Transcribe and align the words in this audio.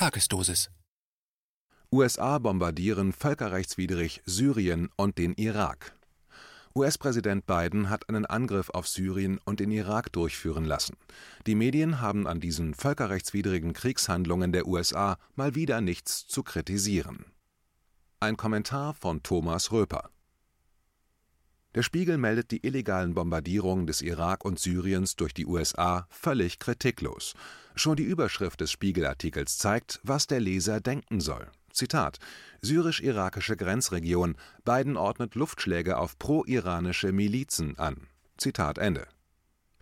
Tagesdosis. 0.00 0.70
USA 1.92 2.38
bombardieren 2.38 3.12
völkerrechtswidrig 3.12 4.22
Syrien 4.24 4.88
und 4.96 5.18
den 5.18 5.34
Irak. 5.34 5.94
US-Präsident 6.74 7.44
Biden 7.44 7.90
hat 7.90 8.08
einen 8.08 8.24
Angriff 8.24 8.70
auf 8.70 8.88
Syrien 8.88 9.38
und 9.44 9.60
den 9.60 9.70
Irak 9.70 10.10
durchführen 10.10 10.64
lassen. 10.64 10.96
Die 11.46 11.54
Medien 11.54 12.00
haben 12.00 12.26
an 12.26 12.40
diesen 12.40 12.72
völkerrechtswidrigen 12.72 13.74
Kriegshandlungen 13.74 14.52
der 14.52 14.66
USA 14.66 15.18
mal 15.34 15.54
wieder 15.54 15.82
nichts 15.82 16.26
zu 16.26 16.42
kritisieren. 16.42 17.26
Ein 18.20 18.38
Kommentar 18.38 18.94
von 18.94 19.22
Thomas 19.22 19.70
Röper. 19.70 20.08
Der 21.76 21.84
Spiegel 21.84 22.18
meldet 22.18 22.50
die 22.50 22.66
illegalen 22.66 23.14
Bombardierungen 23.14 23.86
des 23.86 24.02
Irak 24.02 24.44
und 24.44 24.58
Syriens 24.58 25.14
durch 25.14 25.32
die 25.32 25.46
USA 25.46 26.06
völlig 26.10 26.58
kritiklos. 26.58 27.34
Schon 27.76 27.94
die 27.94 28.02
Überschrift 28.02 28.60
des 28.60 28.72
Spiegelartikels 28.72 29.56
zeigt, 29.56 30.00
was 30.02 30.26
der 30.26 30.40
Leser 30.40 30.80
denken 30.80 31.20
soll. 31.20 31.46
Zitat: 31.72 32.18
Syrisch-irakische 32.60 33.56
Grenzregion. 33.56 34.36
Biden 34.64 34.96
ordnet 34.96 35.36
Luftschläge 35.36 35.98
auf 35.98 36.18
pro-iranische 36.18 37.12
Milizen 37.12 37.78
an. 37.78 38.08
Zitat 38.36 38.78
Ende. 38.78 39.06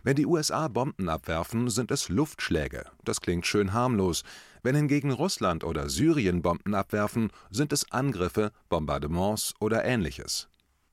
Wenn 0.03 0.15
die 0.15 0.27
USA 0.27 0.67
Bomben 0.67 1.09
abwerfen, 1.09 1.69
sind 1.69 1.89
es 1.89 2.07
Luftschläge. 2.07 2.85
Das 3.03 3.19
klingt 3.19 3.47
schön 3.47 3.73
harmlos. 3.73 4.23
Wenn 4.61 4.75
hingegen 4.75 5.11
Russland 5.11 5.63
oder 5.63 5.89
Syrien 5.89 6.43
Bomben 6.43 6.75
abwerfen, 6.75 7.31
sind 7.49 7.73
es 7.73 7.91
Angriffe, 7.91 8.51
Bombardements 8.69 9.55
oder 9.59 9.83
ähnliches. 9.83 10.47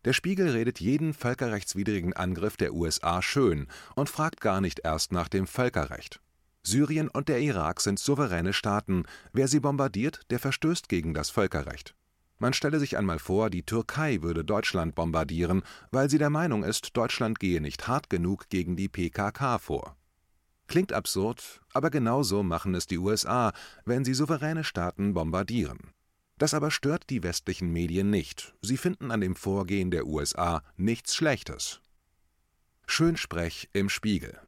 Der 0.06 0.12
Spiegel 0.12 0.50
redet 0.50 0.78
jeden 0.78 1.14
völkerrechtswidrigen 1.14 2.12
Angriff 2.12 2.56
der 2.56 2.72
USA 2.74 3.20
schön 3.22 3.66
und 3.96 4.08
fragt 4.08 4.40
gar 4.40 4.60
nicht 4.60 4.82
erst 4.84 5.10
nach 5.10 5.26
dem 5.26 5.48
Völkerrecht. 5.48 6.20
Syrien 6.62 7.08
und 7.08 7.28
der 7.28 7.40
Irak 7.40 7.80
sind 7.80 7.98
souveräne 7.98 8.52
Staaten. 8.52 9.02
Wer 9.32 9.48
sie 9.48 9.58
bombardiert, 9.58 10.20
der 10.30 10.38
verstößt 10.38 10.88
gegen 10.88 11.12
das 11.12 11.30
Völkerrecht. 11.30 11.96
Man 12.38 12.52
stelle 12.52 12.78
sich 12.78 12.96
einmal 12.96 13.18
vor, 13.18 13.50
die 13.50 13.64
Türkei 13.64 14.22
würde 14.22 14.44
Deutschland 14.44 14.94
bombardieren, 14.94 15.64
weil 15.90 16.08
sie 16.08 16.18
der 16.18 16.30
Meinung 16.30 16.62
ist, 16.62 16.96
Deutschland 16.96 17.40
gehe 17.40 17.60
nicht 17.60 17.88
hart 17.88 18.08
genug 18.08 18.48
gegen 18.48 18.76
die 18.76 18.88
PKK 18.88 19.58
vor. 19.58 19.96
Klingt 20.68 20.92
absurd, 20.92 21.62
aber 21.72 21.90
genauso 21.90 22.44
machen 22.44 22.76
es 22.76 22.86
die 22.86 22.98
USA, 22.98 23.52
wenn 23.84 24.04
sie 24.04 24.14
souveräne 24.14 24.62
Staaten 24.62 25.14
bombardieren. 25.14 25.90
Das 26.38 26.52
aber 26.52 26.70
stört 26.70 27.08
die 27.08 27.22
westlichen 27.22 27.72
Medien 27.72 28.10
nicht. 28.10 28.54
Sie 28.60 28.76
finden 28.76 29.10
an 29.10 29.20
dem 29.20 29.36
Vorgehen 29.36 29.90
der 29.90 30.06
USA 30.06 30.62
nichts 30.76 31.14
Schlechtes. 31.14 31.80
Schönsprech 32.86 33.68
im 33.72 33.88
Spiegel. 33.88 34.38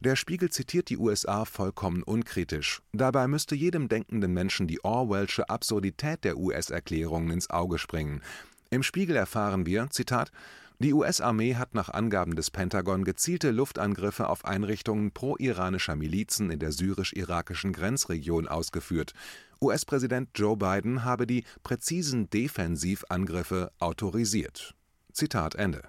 Der 0.00 0.16
Spiegel 0.16 0.50
zitiert 0.50 0.90
die 0.90 0.98
USA 0.98 1.44
vollkommen 1.44 2.02
unkritisch. 2.02 2.82
Dabei 2.92 3.28
müsste 3.28 3.54
jedem 3.54 3.88
denkenden 3.88 4.32
Menschen 4.32 4.66
die 4.66 4.84
Orwellsche 4.84 5.48
Absurdität 5.48 6.24
der 6.24 6.36
US-Erklärungen 6.36 7.30
ins 7.30 7.48
Auge 7.48 7.78
springen. 7.78 8.20
Im 8.68 8.82
Spiegel 8.82 9.16
erfahren 9.16 9.64
wir, 9.64 9.88
Zitat, 9.90 10.32
die 10.78 10.92
US-Armee 10.92 11.54
hat 11.54 11.74
nach 11.74 11.88
Angaben 11.88 12.36
des 12.36 12.50
Pentagon 12.50 13.04
gezielte 13.04 13.50
Luftangriffe 13.50 14.28
auf 14.28 14.44
Einrichtungen 14.44 15.10
pro-iranischer 15.10 15.96
Milizen 15.96 16.50
in 16.50 16.58
der 16.58 16.72
syrisch-irakischen 16.72 17.72
Grenzregion 17.72 18.46
ausgeführt. 18.46 19.14
US-Präsident 19.60 20.30
Joe 20.34 20.56
Biden 20.56 21.04
habe 21.04 21.26
die 21.26 21.44
präzisen 21.62 22.28
Defensivangriffe 22.28 23.72
autorisiert. 23.78 24.74
Zitat 25.12 25.54
Ende. 25.54 25.82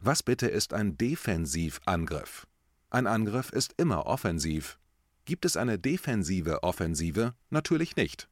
Was 0.00 0.22
bitte 0.22 0.46
ist 0.46 0.72
ein 0.74 0.96
Defensivangriff? 0.96 2.46
Ein 2.90 3.06
Angriff 3.06 3.50
ist 3.50 3.74
immer 3.78 4.06
offensiv. 4.06 4.78
Gibt 5.24 5.44
es 5.44 5.56
eine 5.56 5.78
defensive 5.78 6.62
Offensive? 6.62 7.34
Natürlich 7.50 7.96
nicht. 7.96 8.28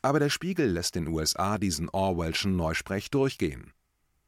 Aber 0.00 0.20
der 0.20 0.30
Spiegel 0.30 0.70
lässt 0.70 0.94
den 0.94 1.08
USA 1.08 1.58
diesen 1.58 1.88
Orwellschen 1.90 2.56
Neusprech 2.56 3.10
durchgehen. 3.10 3.72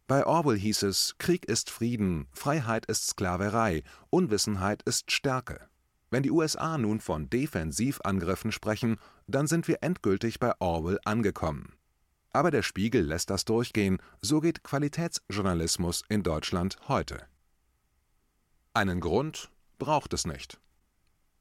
Bei 0.09 0.27
Orwell 0.27 0.59
hieß 0.59 0.83
es, 0.83 1.15
Krieg 1.19 1.45
ist 1.45 1.71
Frieden, 1.71 2.27
Freiheit 2.33 2.87
ist 2.87 3.07
Sklaverei, 3.07 3.85
Unwissenheit 4.11 4.83
ist 4.83 5.13
Stärke. 5.13 5.69
Wenn 6.11 6.23
die 6.23 6.31
USA 6.31 6.79
nun 6.79 7.01
von 7.01 7.29
Defensivangriffen 7.29 8.53
sprechen, 8.53 8.99
dann 9.27 9.47
sind 9.47 9.69
wir 9.69 9.83
endgültig 9.83 10.39
bei 10.39 10.53
Orwell 10.59 10.99
angekommen. 11.05 11.75
Aber 12.31 12.51
der 12.51 12.63
Spiegel 12.63 13.05
lässt 13.05 13.31
das 13.31 13.45
durchgehen, 13.45 13.99
so 14.21 14.41
geht 14.41 14.63
Qualitätsjournalismus 14.63 16.05
in 16.09 16.23
Deutschland 16.23 16.77
heute. 16.89 17.27
Einen 18.75 19.01
Grund 19.01 19.51
braucht 19.79 20.13
es 20.13 20.27
nicht. 20.27 20.59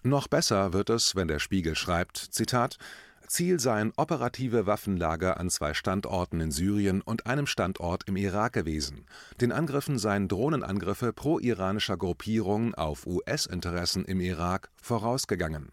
Noch 0.03 0.27
besser 0.27 0.73
wird 0.73 0.89
es, 0.89 1.15
wenn 1.15 1.27
der 1.27 1.39
Spiegel 1.39 1.75
schreibt, 1.75 2.17
Zitat, 2.17 2.77
Ziel 3.27 3.59
seien 3.59 3.91
operative 3.97 4.65
Waffenlager 4.65 5.37
an 5.37 5.49
zwei 5.49 5.73
Standorten 5.73 6.39
in 6.39 6.51
Syrien 6.51 7.01
und 7.01 7.27
einem 7.27 7.45
Standort 7.45 8.03
im 8.07 8.15
Irak 8.15 8.53
gewesen. 8.53 9.05
Den 9.41 9.51
Angriffen 9.51 9.99
seien 9.99 10.29
Drohnenangriffe 10.29 11.11
pro-iranischer 11.11 11.97
Gruppierungen 11.97 12.73
auf 12.73 13.05
US-Interessen 13.05 14.05
im 14.05 14.21
Irak 14.21 14.69
vorausgegangen. 14.81 15.69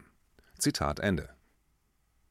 Zitat 0.59 0.99
Ende. 0.99 1.29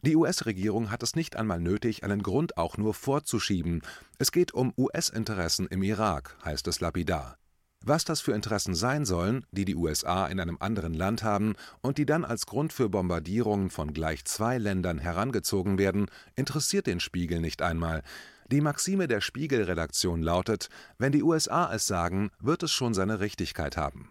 Die 0.03 0.17
US-Regierung 0.17 0.91
hat 0.91 1.03
es 1.03 1.17
nicht 1.17 1.37
einmal 1.37 1.61
nötig, 1.61 2.05
einen 2.05 2.23
Grund 2.23 2.59
auch 2.59 2.77
nur 2.77 2.93
vorzuschieben. 2.93 3.81
Es 4.19 4.31
geht 4.31 4.53
um 4.53 4.75
US-Interessen 4.77 5.67
im 5.69 5.83
Irak, 5.83 6.37
heißt 6.45 6.69
es 6.69 6.81
lapidar. 6.81 7.39
Was 7.87 8.07
das 8.07 8.23
für 8.23 8.33
Interessen 8.33 8.75
sein 8.75 9.05
sollen, 9.05 9.45
die 9.53 9.67
die 9.67 9.75
USA 9.75 10.27
in 10.29 10.41
einem 10.41 10.57
anderen 10.59 10.95
Land 10.95 11.23
haben 11.23 11.55
und 11.83 11.99
die 11.99 12.07
dann 12.07 12.25
als 12.25 12.47
Grund 12.47 12.73
für 12.73 12.89
Bombardierungen 12.89 13.69
von 13.69 13.93
gleich 13.93 14.25
zwei 14.25 14.57
Ländern 14.57 14.97
herangezogen 14.97 15.77
werden, 15.77 16.07
interessiert 16.35 16.87
den 16.87 16.99
Spiegel 16.99 17.43
nicht 17.43 17.61
einmal. 17.61 18.03
Die 18.51 18.63
Maxime 18.63 19.07
der 19.07 19.21
Spiegel-Redaktion 19.21 20.23
lautet: 20.23 20.71
Wenn 20.97 21.13
die 21.13 21.23
USA 21.23 21.75
es 21.75 21.87
sagen, 21.87 22.31
wird 22.41 22.63
es 22.63 22.73
schon 22.73 22.95
seine 22.95 23.21
Richtigkeit 23.21 23.77
haben. 23.77 24.11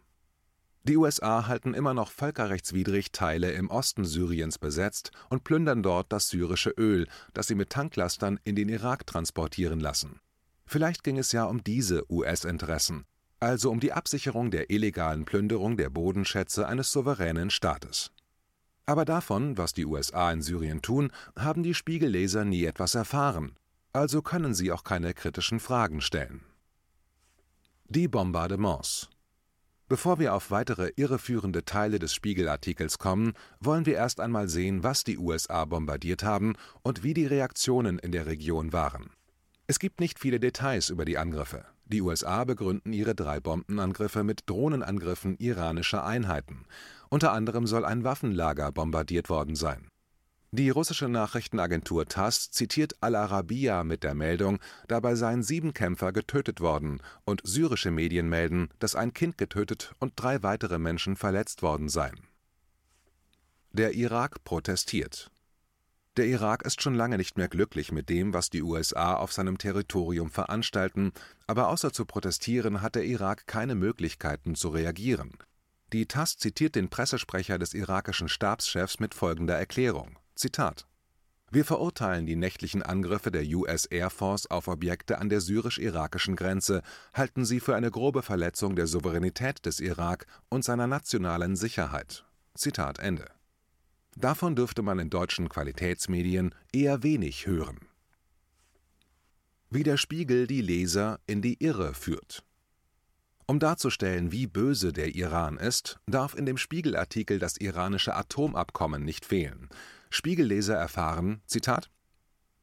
Die 0.84 0.98
USA 0.98 1.48
halten 1.48 1.74
immer 1.74 1.96
noch 1.96 2.12
völkerrechtswidrig 2.12 3.12
Teile 3.12 3.54
im 3.54 3.72
Osten 3.72 4.06
Syriens 4.06 4.60
besetzt 4.60 5.10
und 5.32 5.44
plündern 5.44 5.82
dort 5.82 6.14
das 6.14 6.28
syrische 6.28 6.76
Öl, 6.78 7.08
das 7.34 7.48
sie 7.48 7.56
mit 7.56 7.72
Tanklastern 7.72 8.40
in 8.44 8.56
den 8.56 8.70
Irak 8.70 9.08
transportieren 9.08 9.80
lassen. 9.80 10.20
Vielleicht 10.68 11.04
ging 11.04 11.18
es 11.18 11.32
ja 11.32 11.46
um 11.46 11.64
diese 11.64 12.04
US-Interessen 12.12 13.08
also 13.44 13.70
um 13.70 13.80
die 13.80 13.94
Absicherung 13.94 14.52
der 14.52 14.70
illegalen 14.70 15.26
Plünderung 15.26 15.78
der 15.78 15.90
Bodenschätze 15.90 16.68
eines 16.68 16.92
souveränen 16.92 17.50
Staates. 17.50 18.12
Aber 18.86 19.06
davon, 19.06 19.58
was 19.58 19.74
die 19.74 19.86
USA 19.86 20.32
in 20.32 20.42
Syrien 20.42 20.82
tun, 20.82 21.12
haben 21.38 21.64
die 21.64 21.74
Spiegelleser 21.74 22.46
nie 22.46 22.66
etwas 22.66 22.96
erfahren, 22.96 23.56
also 23.94 24.22
können 24.22 24.54
sie 24.54 24.72
auch 24.72 24.84
keine 24.84 25.14
kritischen 25.14 25.60
Fragen 25.60 26.02
stellen. 26.02 26.42
Die 27.86 28.08
Bombardements 28.08 29.10
Bevor 29.88 30.18
wir 30.18 30.34
auf 30.34 30.50
weitere 30.50 30.92
irreführende 30.96 31.66
Teile 31.66 32.00
des 32.00 32.14
Spiegelartikels 32.14 32.98
kommen, 32.98 33.34
wollen 33.60 33.86
wir 33.86 33.96
erst 33.96 34.20
einmal 34.20 34.48
sehen, 34.48 34.84
was 34.84 35.04
die 35.04 35.18
USA 35.18 35.66
bombardiert 35.66 36.24
haben 36.24 36.56
und 36.82 37.04
wie 37.04 37.14
die 37.14 37.28
Reaktionen 37.28 38.00
in 38.00 38.12
der 38.12 38.26
Region 38.26 38.74
waren. 38.74 39.12
Es 39.74 39.80
gibt 39.80 40.00
nicht 40.00 40.20
viele 40.20 40.40
Details 40.40 40.92
über 40.92 41.04
die 41.04 41.18
Angriffe. 41.18 41.66
Die 41.86 42.04
USA 42.04 42.44
begründen 42.44 42.94
ihre 42.94 43.16
drei 43.16 43.40
Bombenangriffe 43.40 44.24
mit 44.24 44.48
Drohnenangriffen 44.48 45.36
iranischer 45.40 46.06
Einheiten. 46.06 46.68
Unter 47.10 47.32
anderem 47.32 47.66
soll 47.66 47.84
ein 47.84 48.04
Waffenlager 48.04 48.72
bombardiert 48.72 49.32
worden 49.32 49.56
sein. 49.56 49.88
Die 50.52 50.70
russische 50.70 51.10
Nachrichtenagentur 51.10 52.06
TASS 52.06 52.52
zitiert 52.52 52.98
Al-Arabiya 53.02 53.84
mit 53.84 54.04
der 54.04 54.14
Meldung, 54.14 54.60
dabei 54.88 55.16
seien 55.16 55.42
sieben 55.42 55.74
Kämpfer 55.74 56.14
getötet 56.14 56.62
worden, 56.62 57.02
und 57.26 57.42
syrische 57.44 57.90
Medien 57.90 58.30
melden, 58.30 58.70
dass 58.78 58.94
ein 58.94 59.12
Kind 59.12 59.40
getötet 59.40 59.96
und 59.98 60.14
drei 60.18 60.44
weitere 60.44 60.78
Menschen 60.78 61.16
verletzt 61.16 61.64
worden 61.64 61.90
seien. 61.90 62.28
Der 63.72 63.96
Irak 63.96 64.44
protestiert. 64.44 65.32
Der 66.16 66.28
Irak 66.28 66.64
ist 66.64 66.82
schon 66.82 66.94
lange 66.94 67.18
nicht 67.18 67.38
mehr 67.38 67.48
glücklich 67.48 67.92
mit 67.92 68.10
dem, 68.10 68.34
was 68.34 68.50
die 68.50 68.62
USA 68.62 69.16
auf 69.16 69.34
seinem 69.34 69.58
Territorium 69.58 70.30
veranstalten, 70.30 71.12
aber 71.48 71.70
außer 71.70 71.92
zu 71.92 72.06
protestieren 72.06 72.82
hat 72.82 72.96
der 72.96 73.06
Irak 73.06 73.48
keine 73.48 73.76
Möglichkeiten 73.76 74.54
zu 74.56 74.70
reagieren. 74.70 75.32
Die 75.92 76.06
TASS 76.06 76.38
zitiert 76.38 76.76
den 76.76 76.90
Pressesprecher 76.90 77.58
des 77.58 77.74
irakischen 77.74 78.30
Stabschefs 78.30 79.00
mit 79.00 79.14
folgender 79.14 79.58
Erklärung: 79.58 80.20
Zitat 80.36 80.88
wir 81.54 81.66
verurteilen 81.66 82.26
die 82.26 82.36
nächtlichen 82.36 82.82
Angriffe 82.82 83.30
der 83.30 83.46
US 83.56 83.86
Air 83.86 84.10
Force 84.10 84.50
auf 84.50 84.68
Objekte 84.68 85.20
an 85.20 85.30
der 85.30 85.40
syrisch-irakischen 85.40 86.36
Grenze, 86.36 86.82
halten 87.14 87.46
sie 87.46 87.60
für 87.60 87.76
eine 87.76 87.92
grobe 87.92 88.24
Verletzung 88.24 88.76
der 88.76 88.88
Souveränität 88.88 89.64
des 89.68 89.80
Irak 89.80 90.26
und 90.50 90.66
seiner 90.66 90.88
nationalen 90.88 91.56
Sicherheit. 91.56 92.26
Zitat 92.56 92.98
Ende. 92.98 93.28
Davon 94.16 94.56
dürfte 94.56 94.82
man 94.82 95.00
in 95.00 95.10
deutschen 95.10 95.50
Qualitätsmedien 95.50 96.54
eher 96.72 97.04
wenig 97.04 97.46
hören. 97.46 97.80
Wie 99.70 99.84
der 99.84 99.98
Spiegel 99.98 100.48
die 100.48 100.62
Leser 100.62 101.20
in 101.26 101.42
die 101.42 101.64
Irre 101.64 101.94
führt. 101.94 102.44
Um 103.46 103.60
darzustellen, 103.60 104.32
wie 104.32 104.48
böse 104.48 104.94
der 104.94 105.16
Iran 105.16 105.58
ist, 105.58 106.00
darf 106.06 106.36
in 106.36 106.46
dem 106.46 106.58
Spiegelartikel 106.58 107.40
das 107.40 107.58
iranische 107.58 108.16
Atomabkommen 108.16 109.04
nicht 109.04 109.26
fehlen. 109.26 109.68
Spiegelleser 110.10 110.76
erfahren, 110.76 111.42
Zitat, 111.48 111.90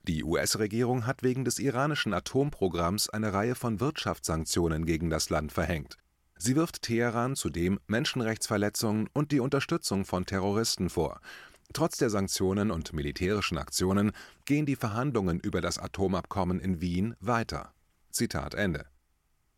die 0.08 0.24
US-Regierung 0.24 1.06
hat 1.06 1.22
wegen 1.22 1.44
des 1.44 1.58
iranischen 1.58 2.14
Atomprogramms 2.14 3.10
eine 3.10 3.34
Reihe 3.34 3.54
von 3.54 3.80
Wirtschaftssanktionen 3.80 4.86
gegen 4.86 5.10
das 5.10 5.28
Land 5.28 5.52
verhängt. 5.52 5.98
Sie 6.42 6.56
wirft 6.56 6.80
Teheran 6.80 7.36
zudem 7.36 7.78
Menschenrechtsverletzungen 7.86 9.10
und 9.12 9.30
die 9.30 9.40
Unterstützung 9.40 10.06
von 10.06 10.24
Terroristen 10.24 10.88
vor. 10.88 11.20
Trotz 11.74 11.98
der 11.98 12.08
Sanktionen 12.08 12.70
und 12.70 12.94
militärischen 12.94 13.58
Aktionen 13.58 14.12
gehen 14.46 14.64
die 14.64 14.74
Verhandlungen 14.74 15.38
über 15.38 15.60
das 15.60 15.76
Atomabkommen 15.78 16.58
in 16.58 16.80
Wien 16.80 17.14
weiter. 17.20 17.74
Zitat 18.10 18.54
Ende. 18.54 18.86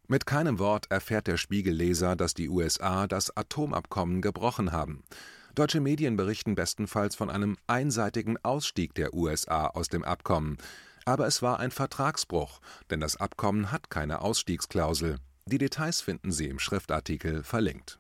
Mit 0.09 0.27
keinem 0.27 0.59
Wort 0.59 0.91
erfährt 0.91 1.29
der 1.29 1.37
Spiegelleser, 1.37 2.17
dass 2.17 2.35
die 2.35 2.49
USA 2.49 3.07
das 3.07 3.35
Atomabkommen 3.37 4.21
gebrochen 4.21 4.73
haben. 4.73 5.05
Deutsche 5.55 5.81
Medien 5.81 6.17
berichten 6.17 6.57
bestenfalls 6.57 7.15
von 7.15 7.31
einem 7.31 7.59
einseitigen 7.69 8.39
Ausstieg 8.43 8.93
der 8.97 9.15
USA 9.15 9.69
aus 9.69 9.87
dem 9.87 10.03
Abkommen. 10.03 10.59
Aber 11.05 11.29
es 11.29 11.43
war 11.43 11.61
ein 11.61 11.71
Vertragsbruch, 11.71 12.61
denn 12.91 12.99
das 12.99 13.17
Abkommen 13.17 13.71
hat 13.71 13.89
keine 13.89 14.21
Ausstiegsklausel. 14.21 15.21
Die 15.47 15.59
Details 15.59 16.01
finden 16.01 16.33
Sie 16.33 16.47
im 16.47 16.59
Schriftartikel 16.59 17.43
verlinkt. 17.43 17.99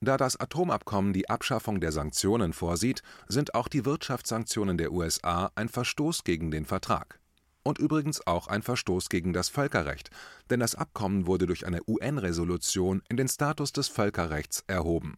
Da 0.00 0.16
das 0.16 0.38
Atomabkommen 0.38 1.12
die 1.12 1.30
Abschaffung 1.30 1.80
der 1.80 1.92
Sanktionen 1.92 2.52
vorsieht, 2.52 3.02
sind 3.28 3.54
auch 3.54 3.68
die 3.68 3.84
Wirtschaftssanktionen 3.84 4.76
der 4.76 4.92
USA 4.92 5.50
ein 5.54 5.68
Verstoß 5.68 6.24
gegen 6.24 6.50
den 6.50 6.66
Vertrag. 6.66 7.20
Und 7.62 7.78
übrigens 7.78 8.26
auch 8.26 8.48
ein 8.48 8.62
Verstoß 8.62 9.08
gegen 9.08 9.32
das 9.32 9.48
Völkerrecht, 9.48 10.10
denn 10.50 10.58
das 10.58 10.74
Abkommen 10.74 11.28
wurde 11.28 11.46
durch 11.46 11.66
eine 11.66 11.80
UN-Resolution 11.86 13.02
in 13.08 13.16
den 13.16 13.28
Status 13.28 13.72
des 13.72 13.86
Völkerrechts 13.86 14.64
erhoben. 14.66 15.16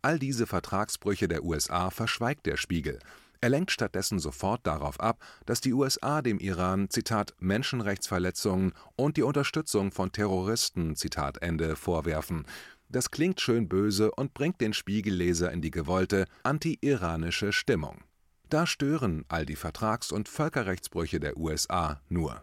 All 0.00 0.18
diese 0.18 0.46
Vertragsbrüche 0.46 1.28
der 1.28 1.44
USA 1.44 1.90
verschweigt 1.90 2.46
der 2.46 2.56
Spiegel. 2.56 2.98
Er 3.44 3.50
lenkt 3.50 3.72
stattdessen 3.72 4.18
sofort 4.20 4.66
darauf 4.66 4.98
ab, 5.00 5.22
dass 5.44 5.60
die 5.60 5.74
USA 5.74 6.22
dem 6.22 6.38
Iran 6.38 6.88
Zitat 6.88 7.34
Menschenrechtsverletzungen 7.40 8.72
und 8.96 9.18
die 9.18 9.22
Unterstützung 9.22 9.92
von 9.92 10.12
Terroristen 10.12 10.96
Zitat 10.96 11.42
Ende 11.42 11.76
vorwerfen. 11.76 12.46
Das 12.88 13.10
klingt 13.10 13.42
schön 13.42 13.68
böse 13.68 14.10
und 14.12 14.32
bringt 14.32 14.62
den 14.62 14.72
Spiegelleser 14.72 15.52
in 15.52 15.60
die 15.60 15.70
gewollte 15.70 16.24
anti-iranische 16.42 17.52
Stimmung. 17.52 18.04
Da 18.48 18.66
stören 18.66 19.26
all 19.28 19.44
die 19.44 19.56
Vertrags- 19.56 20.10
und 20.10 20.30
Völkerrechtsbrüche 20.30 21.20
der 21.20 21.36
USA 21.36 22.00
nur. 22.08 22.42